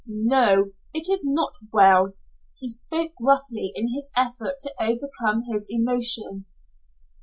"No, 0.07 0.71
it 0.95 1.07
is 1.11 1.23
not 1.23 1.53
well." 1.71 2.13
He 2.57 2.67
spoke 2.69 3.11
gruffly 3.21 3.71
in 3.75 3.93
his 3.93 4.09
effort 4.15 4.55
to 4.61 4.73
overcome 4.79 5.43
his 5.47 5.67
emotion. 5.69 6.45